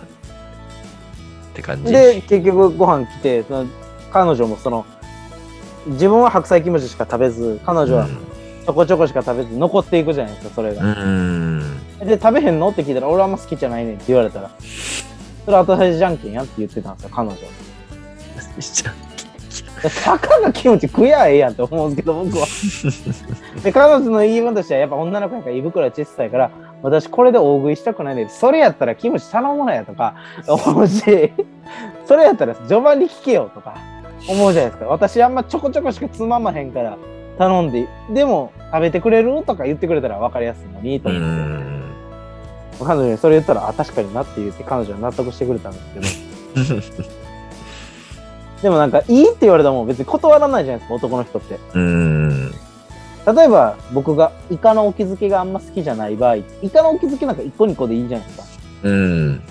[1.58, 1.92] って感じ。
[1.92, 3.66] で、結局ご飯来て、その
[4.12, 4.86] 彼女もその、
[5.86, 10.76] 自分は白菜キムチしか食べず、彼女はちょこちょこしか食べず、残っていくじゃないですか、それうん。
[10.76, 11.02] が。
[11.02, 12.06] うん。
[12.06, 14.50] で、食べへんのって聞いたら、俺はあんま好きじゃないねんって言われたら、
[15.44, 17.36] それ後出しじゃんけんやって言ってたんですよ、彼女。
[20.04, 22.46] たかがキムチ食やええやんって思うんですけど、僕は。
[23.62, 26.50] で、彼女の言い分としては、やっぱ女の子やから胃袋は小さいから、
[26.82, 30.14] 私これで大食いしたくないねんそれやったらキムチ頼むなやとか
[30.46, 31.02] 思うし、
[32.06, 33.76] それやったら序盤に聞けよとか
[34.28, 34.86] 思うじゃないですか。
[34.86, 36.96] 私あんまちょこちょこしかつままへんから
[37.38, 42.84] 頼んで、でも食べてくれるとか言ってくれたら分かりやすいのにとう思って。
[42.84, 42.86] ん。
[42.86, 45.86] 彼女にそれ言ったら、あ、確かになって言って彼女は納得してくれたんです
[46.54, 46.80] けど。
[48.62, 51.58] でもなんか、いいって言われたらもう別に断らないじゃないですか、男の人って。
[51.74, 52.52] うん。
[53.26, 58.44] 例えば、僕がイカのお気づきがあんま好きじゃない場合、イカのお気づきなんか1個2個でいいじゃないですか。
[58.84, 59.42] うん。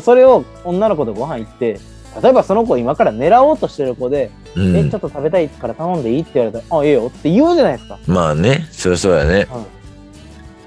[0.00, 1.78] それを女の子とご飯行って、
[2.22, 6.22] 例えばその子今から狙おうとしてる子で、うんえ、ちょっと食べたいから頼んでいい？
[6.22, 7.98] って言われたら、あ、ええよって言うじゃないですか。
[8.06, 9.46] まあね、そりゃそうやね。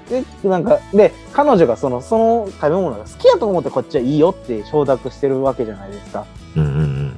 [0.08, 6.24] で、なんか、で、彼女がその、その食べ物が好きやと思ってこっちはいいよって承諾してるわけじゃないですか。
[6.56, 7.16] うんうんうん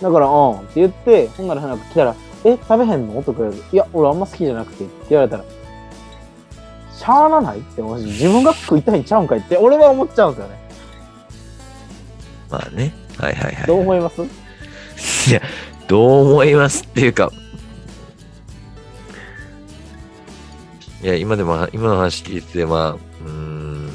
[0.00, 3.22] だから、うんって言って、ほんならなんか来たら、え、食べへんの？
[3.22, 5.44] とか言われて、いや、俺あんま好きじゃなくてって言われたら、
[6.94, 7.58] しゃあなない？
[7.58, 9.38] って思うし、自分が食いたいんちゃうんかい？
[9.40, 10.58] って、俺は思っちゃうんですよね。
[12.50, 12.94] まあね。
[13.18, 13.66] はいはいはい。
[13.66, 14.22] どう思います？
[14.22, 15.42] いや、
[15.88, 17.32] どう思いますっていうか、
[21.02, 23.90] いや、今でも、今の話聞いてて、まあ、うーん、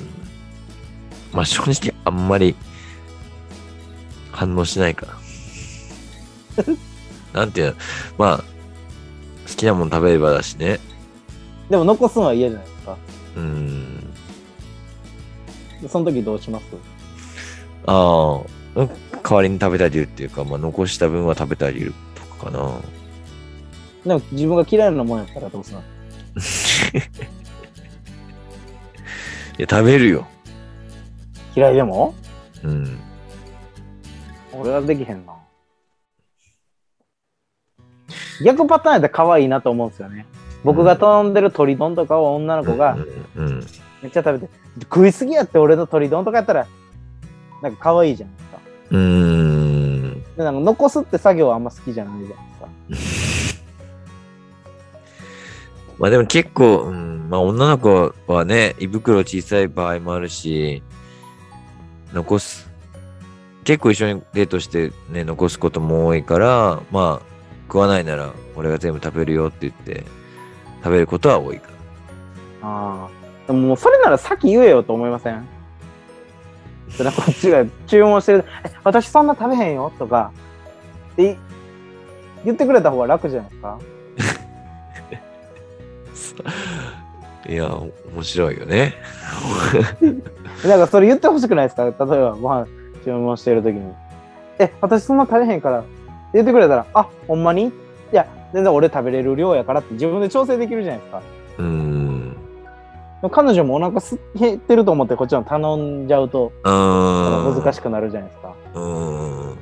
[1.34, 2.56] まあ正直あんまり
[4.32, 5.13] 反応しないかな。
[7.34, 7.76] なんていうの、
[8.17, 8.43] まあ、好
[9.56, 10.80] きなもの食べればだしね。
[11.69, 12.98] でも残すのは嫌じゃないですか。
[13.36, 14.13] うーん、
[15.82, 16.65] でその時どうします？
[17.86, 18.41] ああ、
[18.76, 18.89] うん
[19.24, 22.80] 代わりに食べてあげるっていうか、まあ残した分は食べてあげるとかかな。
[24.06, 25.84] でも自分が嫌いなもんやったらどうするの？
[29.58, 30.28] いや、食べるよ。
[31.56, 32.13] 嫌いでも？
[32.63, 33.00] うん。
[34.52, 35.34] 俺はできへんな。
[38.43, 40.26] 逆パターンやったら可愛いなと思うんですよね。
[40.63, 42.98] 僕が頼んでる鶏丼とかを女の子が。
[44.02, 46.67] めっちゃ食べて、食いすぎやって俺の鶏丼とかやったら、
[47.62, 48.60] なんか可愛いじゃないですか。
[48.91, 50.24] うーん。
[50.36, 53.63] で、なんか残すって作業はあんま好きじゃないじゃないですか。
[56.00, 60.84] まあでも結構、うん、まあ女の子はね、胃袋小さい場合もあるし、
[62.13, 62.69] 残す。
[63.63, 67.33] 結構一緒にデートしてね、残すことも多いから、まあ、
[67.67, 70.04] 食わないなら俺が全部食べるよって言って、
[70.84, 71.69] 食べることは多いか
[72.62, 73.47] ああ。
[73.47, 75.47] でももうそれなら先言えよと思いません？
[76.89, 80.32] それこっちが注文してる、え、私そんな食べへんよとか、
[81.13, 81.38] って
[82.45, 83.80] 言ってくれた方が楽じゃないですか？
[87.45, 87.52] ら。
[87.52, 87.91] いや、面
[88.23, 88.93] 白いよね。
[90.65, 91.84] なんかそれ言ってほしくないですか？
[91.86, 92.67] 例えばご飯
[93.04, 93.91] 注文してるときに。
[94.60, 95.84] え、私そんな食べへんから。
[96.34, 97.65] 言ってくれたら、あ、ほんまに？
[97.67, 97.72] い
[98.12, 101.22] や、全然俺食べれる量やからって自分で調整できるじゃないですか。
[101.60, 102.38] うーん。
[103.32, 107.56] 彼女もお腹す減ってると思ってこっちの頼んじゃうとうーん。
[107.56, 108.54] 難しくなるじゃないですか。
[108.74, 109.58] うーん。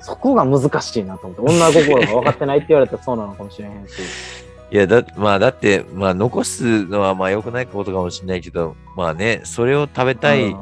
[0.00, 3.92] そこが難しいなと思って、女心が分かってないって言われたらそうなのかもしれへんし。
[4.70, 10.60] いや、だ、まあだって、まあ残すのはまあ良くないことかもしれないけど、まあね、それを食べたいうん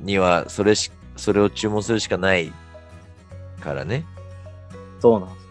[0.00, 2.52] には、それし、それを注文するしかない
[3.60, 4.04] からね。
[5.00, 5.50] そうなんですよ。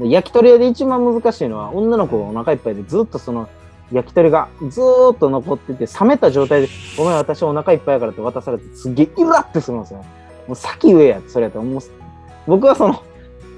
[0.00, 3.48] で焼き鳥屋で一番難しいのは、女の子がお腹いっぱいでずっとその
[3.92, 10.04] 焼き鳥がずーっと残ってて、冷めた状態で、ごめん、私お腹いっぱいやからって渡されて、すっげえイラってするんですよ。
[10.48, 11.82] もう先言えやって、それやったら、もう、
[12.46, 13.02] 僕はその、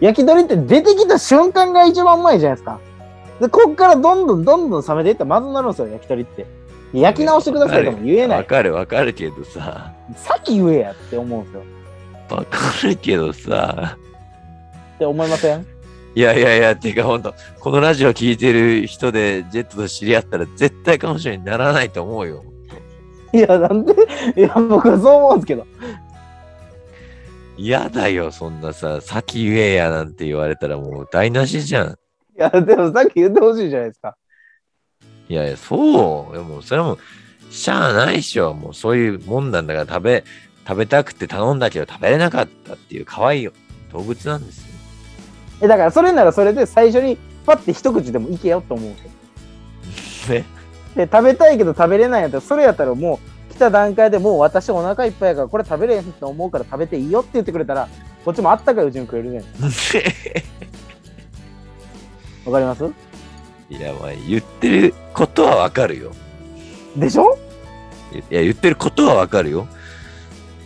[0.00, 2.80] 焼き鳥って出てきた瞬間が一番うまいじゃないですか。
[3.40, 6.46] で、こっからどんどんどんどん冷めていったらまずなるんですよ、焼き鳥って。
[6.92, 8.38] 焼き直してくださいとも言えない。
[8.38, 11.62] わかるわかるけどさ、先言えやって思うんですよ。
[12.34, 13.96] わかるけどさ、
[14.96, 15.66] って思いません？
[16.14, 22.44] いやいやいや、てかほんと、このラジオ聞いてる人でジェットと知り合ったら絶対彼女にならないと思うよ。
[23.34, 23.92] いや、なんで？
[24.36, 25.66] いや、僕はそう思うんですけど。
[27.58, 31.90] 嫌だよ、そんなさ、先言えやなんて言われたらもう台無しじゃん。
[31.90, 31.92] い
[32.36, 34.16] や、でもさっき言ってほしいじゃないですか。
[35.28, 36.34] いやいや、そう。
[36.34, 36.98] でも、それはもう、
[37.50, 38.54] しゃあないっしょ。
[38.54, 40.24] もうそういうもんなんだから食べ、
[40.66, 43.48] 食べたくて頼んだけど食べれなかったっていう可愛い
[43.92, 44.64] 動物なんですよ。
[45.62, 49.02] え、だからそれならそれで最初にパッて一口でもいけよと思うけ
[50.28, 50.40] ど。
[50.40, 50.44] ね。
[50.96, 57.88] で、食べたいけど食べれないんやったら、それやったらもう来た段階でもう私お腹いっぱいやからこれ食べれへんと思うから食べていいよって言ってくれたら、
[58.24, 59.50] こっちもあったかいうちに食えるじゃない
[62.44, 62.84] わかります？
[63.70, 66.12] いや、まあ言ってることはわかるよ。
[66.96, 67.38] でしょ？
[68.12, 69.66] いや、言ってることはわかるよ。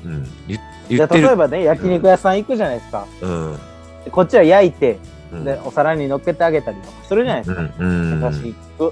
[0.04, 0.26] うん。
[0.48, 0.58] 言
[0.88, 1.02] じ。
[1.02, 3.06] ゃあ例えばね、焼肉屋さん行くじゃないですか。
[3.22, 3.58] うん。
[4.04, 4.98] でこっちは焼いて、
[5.32, 5.44] うん。
[5.44, 7.62] で、お皿に乗っけてあげたりとかするじゃないですか。
[7.78, 8.12] うん。
[8.12, 8.24] うん。
[8.24, 8.84] 優しく。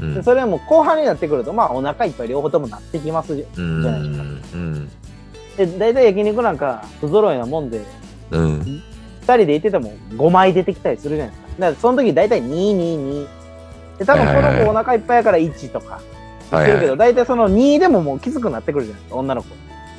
[0.00, 4.90] うんでそれはもう後半になってくると、まあお腹いっぱい両方ともなってきますじゃないですかうん。
[5.56, 7.82] で、大体焼肉なんか不揃いなもんで、
[8.32, 8.60] うん。
[8.60, 8.82] 2
[9.22, 11.48] 人で行ってても5枚出てきたりするじゃないですか。
[11.60, 13.28] だからその時大体2、2、2。
[13.98, 16.00] で、多分この子お腹いっぱいやから1とか
[16.50, 19.48] 言ってるけど、大体その2でももうきつくなってくるじゃないですか、女の子。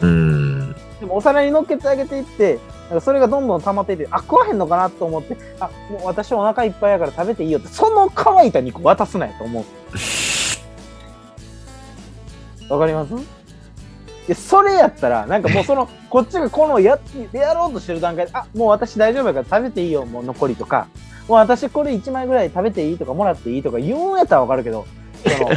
[0.04, 0.76] うん。
[1.00, 9.66] でもお皿に乗っけてあげていって、なんかそれがどんどん溜まっていって、あ、食わへんのかなと思って、あ、もう私お腹いっぱいやから食べていいよって、その乾いた肉渡すなよと思
[12.70, 12.74] う。
[12.74, 13.14] わかります？
[14.28, 16.98] で、それやったら、なんかもうその、 こっちがこのや、
[17.34, 20.88] やろうとしてる段階で、あ、もう私大丈夫やから食べていいよ、もう残りとか、
[21.28, 24.86] もう私これ1枚ぐらい食べていいとかもらっていいとか言うんやったらわかるけど、
[25.24, 25.50] その、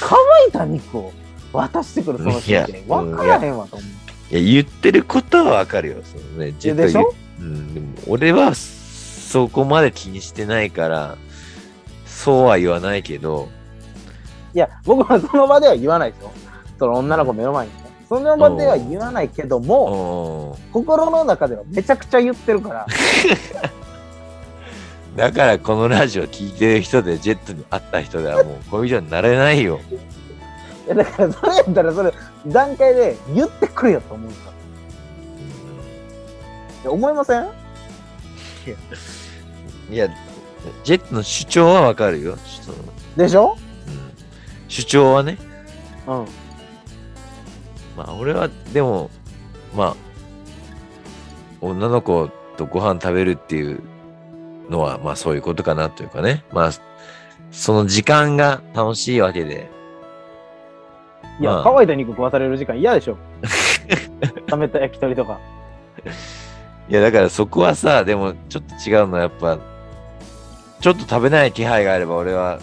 [0.00, 1.12] 乾いた肉を
[1.52, 3.88] 渡してくるそのシーンいやわからへんわと思う。
[4.30, 5.96] いや、言ってることはわかるよ。
[6.04, 7.14] そのね、でしょ？
[7.40, 7.74] うん。
[7.74, 11.16] でも、俺はそこまで気にしてないから、
[12.06, 13.48] そうは言わないけど、
[14.54, 16.32] いや、僕はその場では言わないですよ。
[16.78, 17.88] その女の子目の前にね。
[18.08, 22.86] その場では言わないけども、うん心の中ではめちゃくちゃ言ってるから。
[25.16, 29.80] だからこのラジオ聞いてる人でジェットに会った人ではもうこういう人になれないよ。
[30.88, 32.14] いやだからそれやったらそれ
[32.46, 34.52] 段階で言ってくれよと思うんですよ。
[36.82, 37.46] いや思いません？
[39.90, 40.08] いや、
[40.84, 42.38] ジェットの主張はわかるよ。
[42.62, 42.78] その
[43.18, 43.58] でしょ？
[43.86, 44.12] うん
[44.68, 45.36] 主張はね。
[46.06, 46.26] うん。
[47.94, 49.10] まあ俺はでも、
[49.76, 49.96] まあ、
[51.60, 53.82] 女の子とご飯食べるっていう
[54.70, 56.44] のはまあそういうことかなというかね。
[56.50, 56.70] まあ、
[57.50, 59.76] その時間が楽しいわけで。
[61.40, 63.16] いや、まあ乾いた肉食わされる時間嫌でしょ。
[64.50, 65.38] 冷めた焼き鳥とか。
[66.88, 69.58] いやだからそこはさ、でもちょっと違うのはやっぱ、
[70.80, 72.60] ちょっと食べない気配があれば俺は、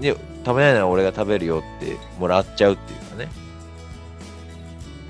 [0.00, 3.28] ね、食べないなら俺が食べるよってもらっちゃうっていうかね。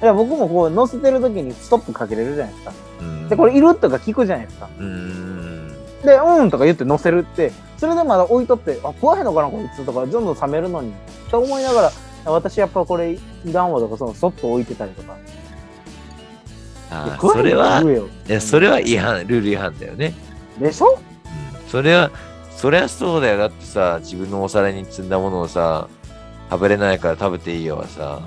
[0.02, 2.72] いや、僕もこう乗せてる時にストップかけれるじゃないですか。
[3.00, 3.28] うん。
[3.28, 4.68] で、これいるとか聞くじゃないですか。
[4.78, 5.50] うーん。
[6.02, 10.90] で、うんとか言って乗せるって、それでまだ置いとって、あ、食わへんのかな、こいつとか、どんどん冷めるのに。
[10.90, 10.92] っ
[11.30, 11.92] て思いながら、
[12.24, 13.18] 私やっぱこれい
[13.52, 15.16] らんわとか、そのそっと置いてたりとか。
[16.90, 20.12] あ食わへんのーそれは、いや、それは違反、ルール違反だよね。
[20.58, 20.86] でしょ？
[20.88, 21.68] うん。
[21.68, 22.10] それは、
[22.56, 23.38] そりゃそうだよ。
[23.38, 25.88] だってさ、自分のお皿に積んだものをさ、
[26.50, 28.20] 食べれないから食べていいよはさ、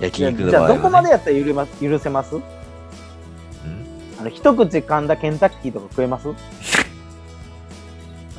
[0.00, 0.74] 焼肉の場合は、ね。
[0.74, 1.80] じゃあどこまでやったら許れます？
[1.80, 2.36] 許せます？
[2.36, 2.42] うん？
[4.18, 6.28] あの一口噛んだケンタッキーとか食えます？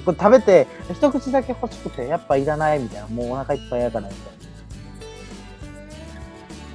[0.05, 3.07] これ食べて、一口だけ欲しくて、やっぱいらないみたいな。
[3.07, 4.31] もうお腹いっぱいやからみた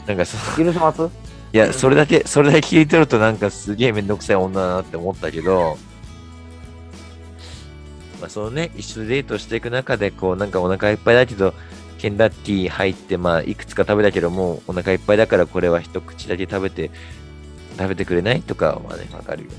[0.06, 0.72] なんかそ、いな。
[0.72, 1.02] 許せます？
[1.52, 5.78] いや、それだけ、それだけ聞いてるとなんかすげえめんどくさい女だなって思ったけど、
[8.20, 11.54] まあそのね、一緒にデートしていく中で、こうなんかお腹いっぱいだけど、
[11.98, 16.90] ケンタッキー入って、まあいくつか食べたけども、お腹いっぱいだからこれは一口だけ食べて、
[17.78, 19.50] 食べてくれないとかはまあね、わかるよ。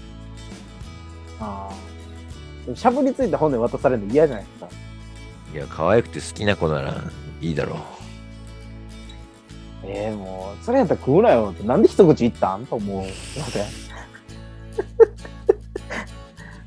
[1.40, 1.87] ああ。
[2.68, 4.68] でもしゃぶりついた本で渡されるの嫌じゃないですか。
[5.54, 7.02] いや、可愛くて好きな子なら
[7.40, 7.80] いいだろう。
[9.86, 11.66] ええもう、それやったら食うなよって。
[11.66, 13.04] なんで一口いったんと思う。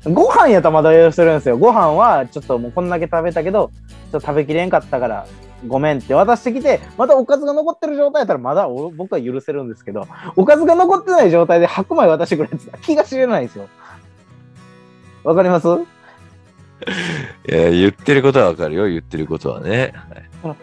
[0.11, 1.59] ご飯やったらまだ許せるんですよ。
[1.59, 3.69] ご飯はちょっともうこんだけ食べたけど、
[4.11, 5.27] ちょっと食べきれんかったから、
[5.67, 13.67] ごめんって渡してきて、またおかずが残ってる状態やったらまだお僕は許せるんですけど、おかずが残ってない状態で白米渡してくれって気が知れないんですよ。
[15.23, 15.67] わかります？
[15.67, 19.93] いや、言ってることはわかるよ、言ってることはね。
[20.43, 20.55] はい。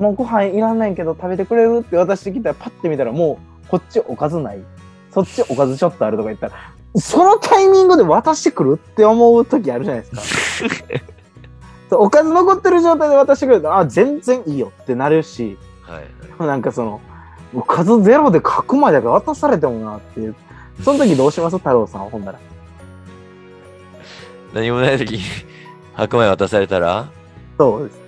[0.00, 4.60] もうご飯いらんねんけど食べてくれるって渡してきたらパッて見たらもうこっちおかずない。
[5.10, 10.78] そっちおかずちょっとあるとか言ったらそのタイミングで渡してくるって思う時あるじゃないですか。
[11.98, 15.58] おかず残ってる状態で渡してくれるとあ全然いいよってなるし。
[15.82, 16.46] はい。
[16.46, 17.00] なんかその
[17.52, 20.36] おかずゼロで角まで渡されてもなっていう。
[20.84, 21.58] その時どうします？
[21.58, 22.38] 太郎さんほんなら
[24.54, 25.20] 何もないときに
[25.94, 27.10] 白米渡されたら、
[27.58, 28.00] そうです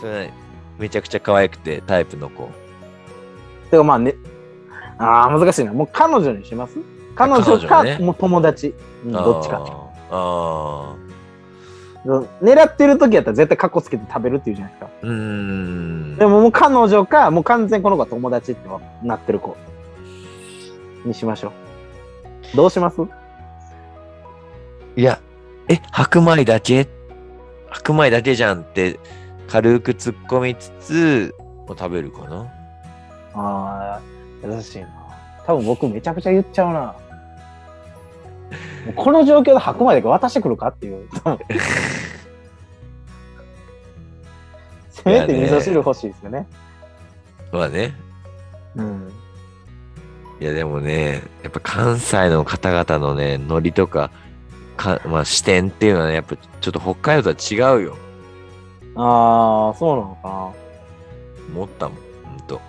[0.00, 0.32] それ何
[0.78, 2.50] めちゃくちゃ可愛くてタイプの子。
[3.70, 4.14] てかまあね、
[4.98, 5.72] ああ、難しいな。
[5.72, 6.78] もう彼女にします？
[7.14, 8.74] 彼女彼か、女ねもう友達。
[9.04, 9.58] うん、どっちか。
[10.10, 10.96] ああ。
[12.42, 14.90] 狙ってる時やったら絶対カッコつけて食べるって言うじゃないですか。
[15.02, 16.16] うーん。
[16.16, 18.68] でももう彼女か、もう完全にこの子は友達って
[19.04, 19.56] なってる子
[21.04, 21.52] にしましょ
[22.52, 22.56] う。
[22.56, 22.96] どうします？
[24.96, 25.20] いや、
[25.68, 26.88] え、白米だけ？
[27.70, 29.00] 白米だけじゃんって
[29.48, 31.34] 軽く突っ込みつつ、
[31.66, 32.46] もう食べるかな？
[33.34, 34.00] ああ、
[34.46, 34.88] 優しいな。
[35.46, 36.94] 多分僕めちゃくちゃ言っちゃうな。
[38.96, 41.08] この状況で白米だけ渡してくるかっていう。
[44.90, 46.46] せめて味噌汁欲しいですよね。
[47.50, 47.94] まあね。
[48.76, 49.12] うん。
[50.40, 54.10] いやでもね、やっぱ関西の方々のね、ノリとか、
[54.76, 57.96] かまあ視点っていうのはね、やっぱちょっと北海道とは違うよ。
[58.96, 60.52] ああ、そうなのか
[61.54, 62.60] 思ったもん、ほんと。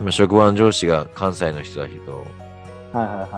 [0.00, 2.24] 今、職場の上司が関西の人だけど、
[2.92, 3.00] な。
[3.00, 3.30] はいはいはい。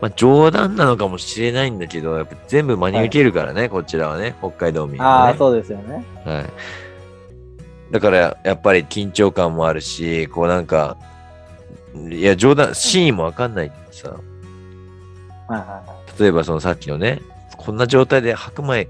[0.00, 5.38] まあ冗談なのかもしれないんだけど、やっぱ全部真に受けるからね、こちらはね、北海道民あは、あ、ね。
[5.38, 6.04] そうですよね。
[6.24, 6.46] はい。
[7.92, 10.96] だから、やっぱり緊張感もあるし、こうなんか、
[11.94, 14.31] いや、冗談、真意もわかんないけどさ、はいはいはい。
[16.18, 17.20] 例えばそのさっきのね、
[17.56, 18.88] こんな状態で白米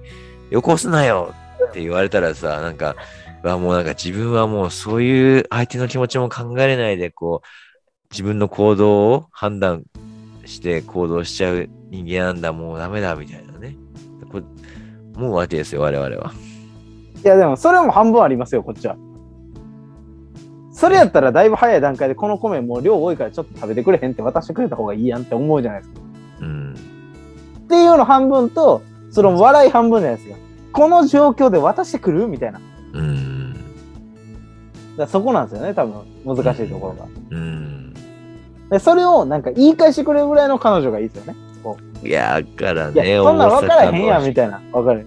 [0.50, 1.34] よこすなよ
[1.68, 2.96] って言われたらさ、なんか、
[3.42, 7.46] うわもうなんか自分はもうそういう相手の気持ちも考えれないで、こう、
[8.10, 9.84] 自分の行動を判断
[10.44, 13.76] して行動しちゃう人間なんだ、もうダメだみたいなね。
[14.30, 14.44] こう
[15.16, 16.32] 思うわけですよ、我々は。
[17.24, 18.96] いやでもそれも半分ありますよ、こっちは。
[20.72, 26.01] それやったらだいぶ早い段階でこの米もう量多いからちょっと食べてくれへんって渡してくれた方がいいやんって思うじゃないですか。
[26.42, 26.74] うん。
[26.74, 30.36] っていうの半分と、その笑い半分じゃないですか。
[30.72, 32.60] この状況で渡してくるみたいな。
[32.94, 33.56] うん。
[34.96, 37.06] らそこなんですよね、多分難しいところが。
[37.30, 37.94] うん。
[38.70, 41.36] でそれをなんか言い返してくれるぐらいの彼女がいいですよね。
[41.62, 44.60] こいや、だからね、そんなん分からへんやみたいな。
[44.72, 45.06] 分かる。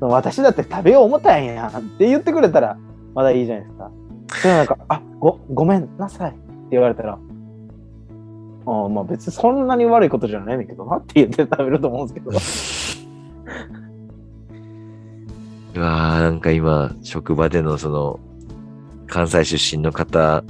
[0.00, 2.76] 私だって食べよう思ったんやんって言ってくれたら
[3.14, 3.90] まだいいじゃないですか。
[4.42, 6.38] それなんか、あごごめんなさいって
[6.72, 7.18] 言われたら、
[8.66, 12.30] ああまあ別にそんなに悪いことじゃないねんだけどなって言って食べると思うんですけど。
[15.76, 18.18] う わーなんか今、職場でのその、
[19.06, 20.42] 関西出身の方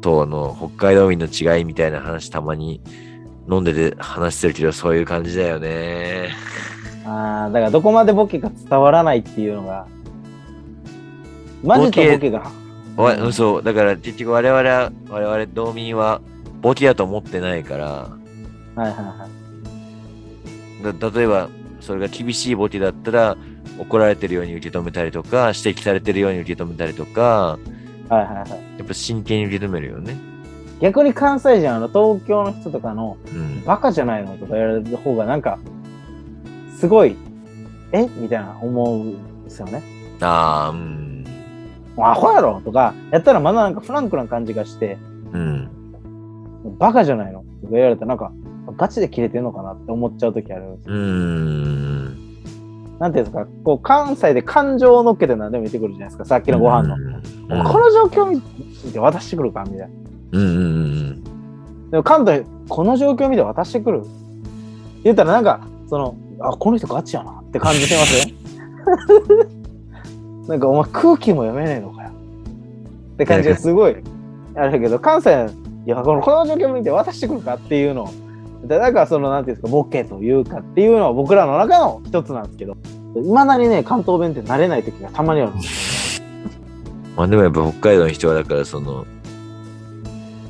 [0.00, 2.80] との北海道民の違いみたいな話たまに
[3.50, 6.30] 飲んでて話してるけど、そういう感じだよね。
[7.04, 9.86] ああ、だからどこまでボケが伝わらないっていうのが、
[11.64, 12.50] マジとボケが。
[13.32, 16.20] そう、だから結局我々は、我々道民は
[16.62, 18.08] ボケだと思ってないから、は
[18.76, 19.28] いはいは
[20.92, 20.98] い。
[20.98, 21.48] だ例えば、
[21.80, 23.36] それが厳しいボケだったら、
[23.78, 27.58] 怒られてるように受け止めたりとか、指摘されてるように受け止めたりとか、
[28.08, 28.50] はいはいはい。
[28.50, 30.16] やっぱ真剣に受け止めるよね。
[30.80, 33.64] 逆に関西人、あの東京の人とかの、うん。
[33.64, 35.58] バカじゃないのとか言われる方がなんか、
[36.78, 37.16] すごい、
[37.92, 38.08] え？
[38.16, 39.82] みたいな思うんですよね。
[40.20, 41.24] ああ、うん。
[41.98, 44.98] アホやろとか、やったらまだなんかフランクな感じがして、
[45.32, 45.70] うん。
[46.78, 47.40] バカじゃないの？
[47.40, 48.32] とか言われたらなんか、
[48.76, 50.94] ガチでキレてんのかなって思っちゃう時あるんですよ。
[50.94, 52.32] うーん。
[52.98, 56.94] なんていうんですか、こう関西で感情を乗っけて何でも言ってくるじゃないですか、さっきのご飯の。
[56.94, 58.40] うんこの状況見
[58.92, 59.64] て渡してくるか？
[59.64, 59.86] みたいな。
[60.32, 60.58] うんうんう
[61.18, 61.24] ん
[61.90, 64.04] でも関東、この状況見て渡してくる？
[65.04, 68.34] 言ったらなんか、その、あ、この人ガチやなって感じしますよ。
[70.48, 72.10] なんかお前空気も読めねえのかよ。
[72.10, 73.96] って感じがすごい
[74.54, 75.50] あるけど、関西、
[75.86, 78.08] いや、このこの状況見て渡してくるかっていうのを、
[78.66, 82.76] だからその、なんていうんですか、ボケというかっていうのは僕らの中の一つなんですけど、
[83.16, 86.22] いまだにね、関東弁って慣れない時がたまにあるんです
[87.16, 89.04] まあでもやっぱ北海道の人はだからその、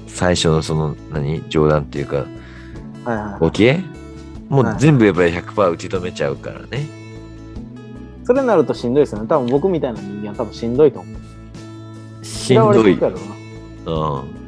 [0.07, 1.43] 最初のその、何？
[1.49, 2.23] 冗談っていうか、は
[3.15, 3.81] いはいボケ？
[4.49, 6.87] もはいう全部やっぱり100%受け止めちゃうからね。
[8.25, 9.27] それになるとしんどいですよね。
[9.27, 12.25] 多分僕みたいな人間は多分しんどいと思う。
[12.25, 12.93] しんどい。
[12.93, 14.42] うん。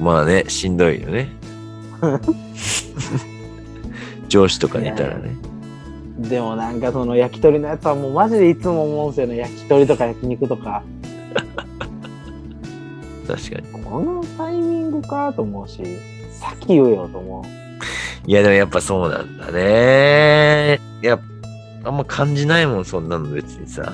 [0.00, 1.28] まあね、しんどいよね。
[4.28, 5.36] 上司とかにいたらね。
[6.18, 9.36] でもなんかその焼き鳥のやつはもうマジでいつも思うんですよね。
[9.36, 10.82] 焼き鳥とか焼肉とか。
[13.26, 13.84] 確かに。
[13.84, 15.82] このタイミングかと思うし、
[16.32, 17.44] 先言えよと思う。
[18.28, 20.80] いやでもやっぱそうなんだね。
[21.02, 21.18] いや、
[21.84, 23.92] あんま感じないもん、そんなの別にさ。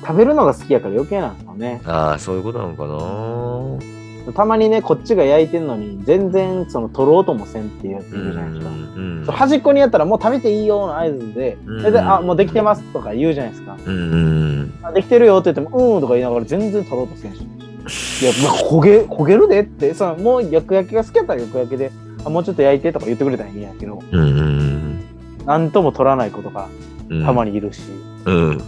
[0.00, 1.80] 食べるのが好きやから余計なんですよね。
[1.84, 3.95] ああ、そういうことなのかな。
[4.32, 8.70] たまにね、こっちが焼いてんのに、全然その取ろうともせんっていうやついるじゃないですか。
[8.70, 9.22] うん。
[9.26, 13.76] そう端っこにやったらもう食べていいよの合図で、うんそれで、あ、もうできてますとか言うじゃないですか。
[13.84, 14.74] うんうん。
[14.82, 17.40] あできてるよって言っても、うんとか言いながら全然取ろうとせんし。
[17.40, 21.92] いや、まあ、焦げ、焦げるでって、そのもう焼く焼きが好きやったら焼く焼きで、
[22.24, 25.04] あもうちょっと焼いてとか言ってくれたらいいんやけど、うんうん
[25.44, 26.68] なんとも取らない子とか
[27.08, 27.24] うん。
[27.24, 27.82] たまにいるし、
[28.24, 28.60] うん。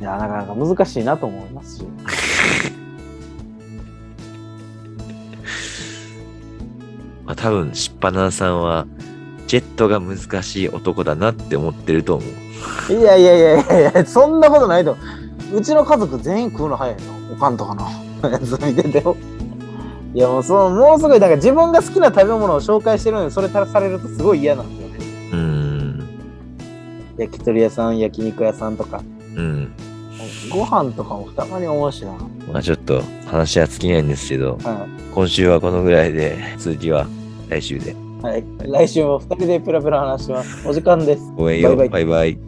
[0.00, 1.84] いや、なかなか難しいなと思いますし。
[7.36, 8.86] あ多分しっぱなさんは
[9.46, 14.96] ジェットが難しい男だなって思ってると思ういやいやいやいやいや、そんなことないと。
[15.52, 17.00] うちの家族全員食うの早いよ。
[17.32, 19.16] おかんとかのやつ見ててよ。
[20.14, 25.30] いやもうそう、もうすごい、なんか自分が好きな食べ物を紹介してるのにそれされるとすごい嫌なんですよね。
[25.32, 26.08] うん
[27.18, 29.02] 焼き鳥屋さん、焼肉屋さんとか。
[29.36, 29.72] うん
[30.50, 32.12] ご飯とかもたまに思うしな。
[32.52, 37.06] まあちょっと話は尽きないんですけどは今週はこのぐらいで続きは
[37.48, 37.94] 来週でい。
[38.22, 38.44] はい。
[38.58, 40.68] 来週も二人でペラペラ話します。
[40.68, 41.22] お時間です。
[41.36, 42.45] ごめんよバイバイバイバイ